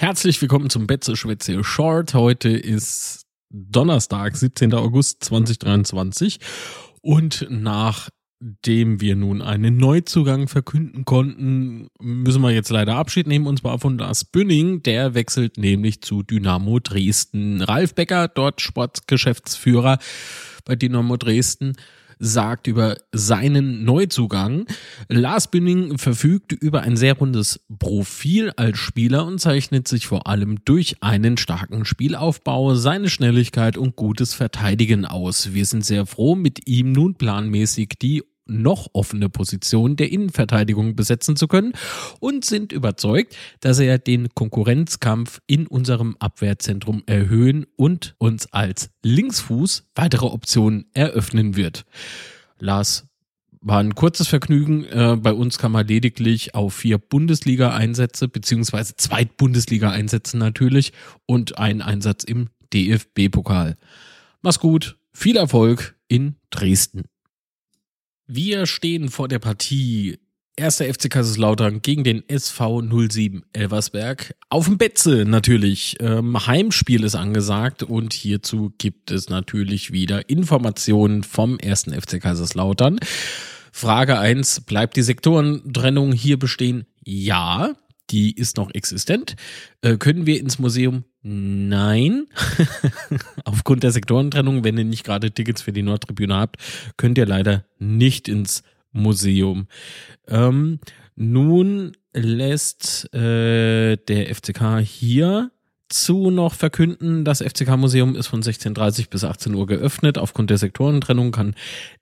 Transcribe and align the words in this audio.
Herzlich 0.00 0.40
willkommen 0.40 0.70
zum 0.70 0.86
Betze 0.86 1.14
Schwätze 1.14 1.62
Short. 1.62 2.14
Heute 2.14 2.48
ist 2.48 3.26
Donnerstag, 3.50 4.34
17. 4.34 4.72
August 4.72 5.22
2023 5.24 6.40
und 7.02 7.46
nachdem 7.50 9.02
wir 9.02 9.14
nun 9.14 9.42
einen 9.42 9.76
Neuzugang 9.76 10.48
verkünden 10.48 11.04
konnten, 11.04 11.88
müssen 12.00 12.40
wir 12.40 12.50
jetzt 12.50 12.70
leider 12.70 12.96
Abschied 12.96 13.26
nehmen 13.26 13.46
und 13.46 13.58
zwar 13.58 13.78
von 13.78 13.98
Lars 13.98 14.24
Bünning. 14.24 14.82
Der 14.82 15.12
wechselt 15.12 15.58
nämlich 15.58 16.00
zu 16.00 16.22
Dynamo 16.22 16.78
Dresden. 16.78 17.60
Ralf 17.60 17.94
Becker, 17.94 18.26
dort 18.28 18.62
Sportgeschäftsführer 18.62 19.98
bei 20.64 20.76
Dynamo 20.76 21.18
Dresden, 21.18 21.74
sagt 22.20 22.66
über 22.66 22.98
seinen 23.12 23.84
Neuzugang. 23.84 24.66
Lars 25.08 25.50
Bünding 25.50 25.98
verfügt 25.98 26.52
über 26.52 26.82
ein 26.82 26.96
sehr 26.96 27.14
rundes 27.14 27.60
Profil 27.78 28.52
als 28.56 28.78
Spieler 28.78 29.26
und 29.26 29.40
zeichnet 29.40 29.88
sich 29.88 30.06
vor 30.06 30.26
allem 30.26 30.62
durch 30.64 31.02
einen 31.02 31.38
starken 31.38 31.84
Spielaufbau, 31.84 32.74
seine 32.74 33.08
Schnelligkeit 33.08 33.76
und 33.76 33.96
gutes 33.96 34.34
Verteidigen 34.34 35.06
aus. 35.06 35.54
Wir 35.54 35.64
sind 35.64 35.84
sehr 35.84 36.06
froh, 36.06 36.36
mit 36.36 36.68
ihm 36.68 36.92
nun 36.92 37.14
planmäßig 37.14 37.94
die 38.00 38.22
noch 38.50 38.88
offene 38.92 39.28
Position 39.28 39.96
der 39.96 40.10
Innenverteidigung 40.12 40.96
besetzen 40.96 41.36
zu 41.36 41.48
können 41.48 41.72
und 42.18 42.44
sind 42.44 42.72
überzeugt, 42.72 43.36
dass 43.60 43.78
er 43.78 43.98
den 43.98 44.28
Konkurrenzkampf 44.34 45.40
in 45.46 45.66
unserem 45.66 46.16
Abwehrzentrum 46.18 47.02
erhöhen 47.06 47.66
und 47.76 48.14
uns 48.18 48.52
als 48.52 48.90
Linksfuß 49.02 49.88
weitere 49.94 50.26
Optionen 50.26 50.86
eröffnen 50.92 51.56
wird. 51.56 51.84
Lars 52.58 53.06
war 53.60 53.78
ein 53.78 53.94
kurzes 53.94 54.28
Vergnügen. 54.28 54.84
Äh, 54.84 55.16
bei 55.20 55.32
uns 55.32 55.58
kam 55.58 55.74
er 55.74 55.84
lediglich 55.84 56.54
auf 56.54 56.74
vier 56.74 56.98
Bundesliga-Einsätze, 56.98 58.28
beziehungsweise 58.28 58.96
Zweit-Bundesliga-Einsätze 58.96 60.38
natürlich 60.38 60.92
und 61.26 61.58
einen 61.58 61.82
Einsatz 61.82 62.24
im 62.24 62.48
DFB-Pokal. 62.72 63.76
Mach's 64.42 64.60
gut, 64.60 64.96
viel 65.12 65.36
Erfolg 65.36 65.96
in 66.08 66.36
Dresden. 66.50 67.04
Wir 68.32 68.66
stehen 68.66 69.08
vor 69.08 69.26
der 69.26 69.40
Partie 69.40 70.20
Erster 70.54 70.84
FC 70.84 71.10
Kaiserslautern 71.10 71.82
gegen 71.82 72.04
den 72.04 72.28
SV 72.28 72.80
07 72.80 73.42
Elversberg. 73.52 74.36
Auf 74.48 74.66
dem 74.66 74.78
Betze 74.78 75.24
natürlich. 75.26 75.96
Ähm, 75.98 76.46
Heimspiel 76.46 77.02
ist 77.02 77.16
angesagt 77.16 77.82
und 77.82 78.12
hierzu 78.12 78.72
gibt 78.78 79.10
es 79.10 79.30
natürlich 79.30 79.90
wieder 79.90 80.30
Informationen 80.30 81.24
vom 81.24 81.58
ersten 81.58 81.92
FC 81.92 82.20
Kaiserslautern. 82.20 83.00
Frage 83.72 84.20
eins: 84.20 84.60
bleibt 84.60 84.94
die 84.94 85.02
Sektorentrennung 85.02 86.12
hier 86.12 86.38
bestehen? 86.38 86.86
Ja, 87.02 87.74
die 88.10 88.32
ist 88.36 88.56
noch 88.56 88.72
existent. 88.74 89.36
Äh, 89.82 89.96
können 89.96 90.26
wir 90.26 90.40
ins 90.40 90.58
Museum? 90.58 91.04
Nein. 91.22 92.26
Aufgrund 93.44 93.82
der 93.82 93.92
Sektorentrennung, 93.92 94.64
wenn 94.64 94.78
ihr 94.78 94.84
nicht 94.84 95.04
gerade 95.04 95.30
Tickets 95.30 95.62
für 95.62 95.72
die 95.72 95.82
Nordtribüne 95.82 96.36
habt, 96.36 96.56
könnt 96.96 97.18
ihr 97.18 97.26
leider 97.26 97.64
nicht 97.78 98.28
ins 98.28 98.62
Museum. 98.92 99.68
Ähm, 100.26 100.80
nun 101.14 101.92
lässt 102.12 103.12
äh, 103.14 103.96
der 103.96 104.34
FCK 104.34 104.80
hier 104.80 105.50
zu 105.90 106.30
noch 106.30 106.54
verkünden, 106.54 107.24
das 107.24 107.42
FCK-Museum 107.42 108.14
ist 108.14 108.28
von 108.28 108.42
16.30 108.42 109.10
bis 109.10 109.24
18 109.24 109.54
Uhr 109.54 109.66
geöffnet. 109.66 110.18
Aufgrund 110.18 110.48
der 110.48 110.58
Sektorentrennung 110.58 111.32
kann 111.32 111.54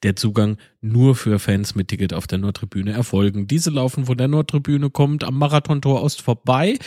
der 0.02 0.14
Zugang 0.14 0.58
nur 0.80 1.16
für 1.16 1.38
Fans 1.38 1.74
mit 1.74 1.88
Ticket 1.88 2.12
auf 2.12 2.26
der 2.26 2.38
Nordtribüne 2.38 2.92
erfolgen. 2.92 3.46
Diese 3.46 3.70
laufen 3.70 4.06
von 4.06 4.16
der 4.16 4.28
Nordtribüne, 4.28 4.90
kommt 4.90 5.24
am 5.24 5.38
Marathontor 5.38 6.02
Ost 6.02 6.22
vorbei, 6.22 6.78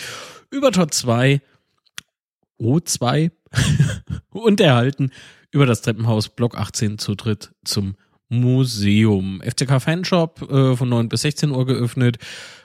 über 0.51 0.71
Tor 0.71 0.89
2, 0.89 1.41
O2 2.59 3.31
und 4.29 4.61
erhalten 4.61 5.11
über 5.51 5.65
das 5.65 5.81
Treppenhaus 5.81 6.29
Block 6.29 6.57
18 6.57 6.99
Zutritt 6.99 7.51
zum 7.65 7.95
Museum. 8.29 9.41
FCK 9.43 9.81
Fanshop 9.81 10.49
äh, 10.49 10.75
von 10.75 10.87
9 10.87 11.09
bis 11.09 11.21
16 11.23 11.51
Uhr 11.51 11.65
geöffnet 11.65 12.17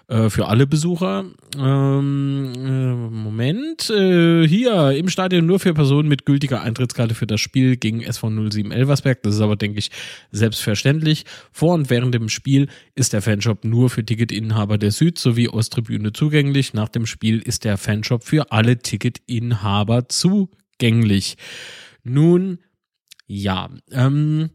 äh, 0.09 0.31
für 0.31 0.47
alle 0.47 0.67
Besucher. 0.67 1.25
Ähm, 1.57 2.53
äh, 2.55 2.95
Moment, 3.11 3.91
äh, 3.91 4.47
hier 4.47 4.93
im 4.93 5.09
Stadion 5.09 5.47
nur 5.47 5.59
für 5.59 5.75
Personen 5.75 6.09
mit 6.09 6.25
gültiger 6.25 6.63
Eintrittskarte 6.63 7.15
für 7.15 7.27
das 7.27 7.41
Spiel 7.41 7.77
gegen 7.77 8.03
SV 8.03 8.51
07 8.51 8.71
Elversberg. 8.71 9.23
Das 9.23 9.35
ist 9.35 9.41
aber, 9.41 9.57
denke 9.57 9.81
ich, 9.81 9.91
selbstverständlich. 10.31 11.25
Vor 11.51 11.75
und 11.75 11.91
während 11.91 12.15
dem 12.15 12.29
Spiel 12.29 12.69
ist 12.95 13.15
der 13.15 13.23
Fanshop 13.23 13.65
nur 13.65 13.91
für 13.91 14.05
Ticketinhaber 14.05 14.79
der 14.79 14.93
Süd- 14.93 15.19
sowie 15.19 15.49
Osttribüne 15.49 16.13
zugänglich. 16.13 16.73
Nach 16.73 16.89
dem 16.89 17.07
Spiel 17.07 17.41
ist 17.41 17.65
der 17.65 17.77
Fanshop 17.77 18.23
für 18.23 18.53
alle 18.53 18.79
Ticketinhaber 18.79 20.09
zugänglich. 20.09 21.37
Nun, 22.05 22.59
ja, 23.27 23.71
ähm, 23.91 24.51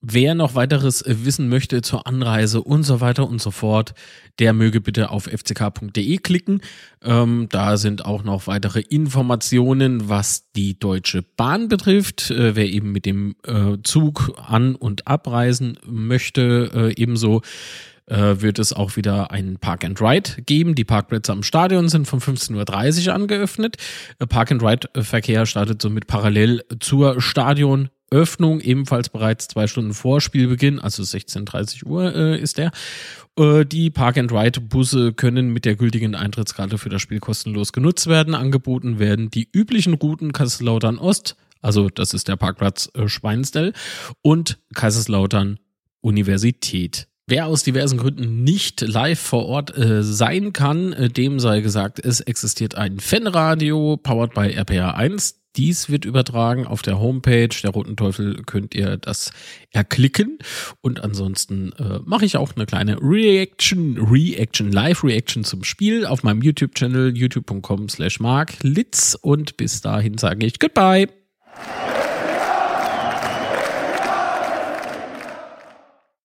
Wer 0.00 0.36
noch 0.36 0.54
weiteres 0.54 1.02
äh, 1.02 1.24
wissen 1.24 1.48
möchte 1.48 1.82
zur 1.82 2.06
Anreise 2.06 2.62
und 2.62 2.84
so 2.84 3.00
weiter 3.00 3.28
und 3.28 3.42
so 3.42 3.50
fort, 3.50 3.94
der 4.38 4.52
möge 4.52 4.80
bitte 4.80 5.10
auf 5.10 5.24
fck.de 5.24 6.18
klicken. 6.18 6.60
Ähm, 7.02 7.48
da 7.50 7.76
sind 7.76 8.04
auch 8.04 8.22
noch 8.22 8.46
weitere 8.46 8.80
Informationen, 8.80 10.08
was 10.08 10.52
die 10.52 10.78
Deutsche 10.78 11.22
Bahn 11.22 11.66
betrifft. 11.66 12.30
Äh, 12.30 12.54
wer 12.54 12.68
eben 12.68 12.92
mit 12.92 13.06
dem 13.06 13.34
äh, 13.44 13.78
Zug 13.82 14.32
an- 14.36 14.76
und 14.76 15.08
abreisen 15.08 15.78
möchte, 15.84 16.70
äh, 16.72 17.00
ebenso 17.00 17.42
äh, 18.06 18.40
wird 18.40 18.60
es 18.60 18.72
auch 18.72 18.96
wieder 18.96 19.32
ein 19.32 19.58
Park 19.58 19.84
and 19.84 20.00
Ride 20.00 20.42
geben. 20.46 20.76
Die 20.76 20.84
Parkplätze 20.84 21.32
am 21.32 21.42
Stadion 21.42 21.88
sind 21.88 22.06
von 22.06 22.20
15.30 22.20 23.08
Uhr 23.08 23.14
angeöffnet. 23.14 23.76
Äh, 24.20 24.26
Park 24.26 24.52
and 24.52 24.62
Ride 24.62 24.88
Verkehr 25.02 25.44
startet 25.44 25.82
somit 25.82 26.06
parallel 26.06 26.62
zur 26.78 27.20
Stadion 27.20 27.88
Öffnung 28.10 28.60
ebenfalls 28.60 29.08
bereits 29.08 29.48
zwei 29.48 29.66
Stunden 29.66 29.94
vor 29.94 30.20
Spielbeginn, 30.20 30.78
also 30.78 31.02
16.30 31.02 31.84
Uhr 31.84 32.14
äh, 32.14 32.40
ist 32.40 32.58
der. 32.58 32.72
Äh, 33.38 33.64
die 33.64 33.90
Park-and-Ride-Busse 33.90 35.12
können 35.12 35.52
mit 35.52 35.64
der 35.64 35.76
gültigen 35.76 36.14
Eintrittskarte 36.14 36.78
für 36.78 36.88
das 36.88 37.02
Spiel 37.02 37.20
kostenlos 37.20 37.72
genutzt 37.72 38.06
werden. 38.06 38.34
Angeboten 38.34 38.98
werden 38.98 39.30
die 39.30 39.48
üblichen 39.52 39.94
Routen 39.94 40.32
Kaiserslautern 40.32 40.98
Ost, 40.98 41.36
also 41.60 41.88
das 41.88 42.14
ist 42.14 42.28
der 42.28 42.36
Parkplatz 42.36 42.90
äh, 42.94 43.08
Schweinsdell, 43.08 43.72
und 44.22 44.58
Kaiserslautern 44.74 45.58
Universität. 46.00 47.08
Wer 47.30 47.46
aus 47.46 47.62
diversen 47.62 47.98
Gründen 47.98 48.42
nicht 48.42 48.80
live 48.80 49.20
vor 49.20 49.44
Ort 49.44 49.76
äh, 49.76 50.02
sein 50.02 50.54
kann, 50.54 50.94
äh, 50.94 51.10
dem 51.10 51.40
sei 51.40 51.60
gesagt, 51.60 51.98
es 52.02 52.20
existiert 52.20 52.74
ein 52.74 53.00
Fanradio 53.00 53.98
powered 53.98 54.32
by 54.32 54.48
RPA 54.58 54.92
1. 54.92 55.38
Dies 55.58 55.90
wird 55.90 56.04
übertragen 56.04 56.66
auf 56.66 56.82
der 56.82 57.00
Homepage 57.00 57.48
der 57.48 57.70
Roten 57.70 57.96
Teufel. 57.96 58.42
Könnt 58.46 58.76
ihr 58.76 58.96
das 58.96 59.32
erklicken. 59.72 60.38
Und 60.80 61.02
ansonsten 61.02 61.72
äh, 61.72 61.98
mache 62.04 62.24
ich 62.24 62.36
auch 62.36 62.54
eine 62.54 62.64
kleine 62.64 62.96
Reaction, 63.02 63.98
Reaction, 63.98 64.70
Live-Reaction 64.70 65.42
zum 65.42 65.64
Spiel 65.64 66.06
auf 66.06 66.22
meinem 66.22 66.42
YouTube-Channel 66.42 67.16
youtube.com 67.16 67.88
slash 67.88 68.20
marklitz. 68.20 69.18
Und 69.20 69.56
bis 69.56 69.80
dahin 69.80 70.16
sage 70.16 70.46
ich 70.46 70.60
Goodbye. 70.60 71.08